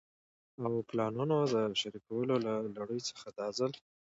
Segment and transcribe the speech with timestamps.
[0.63, 3.71] او پلانونو د شريکولو له لړۍ څخه دا ځل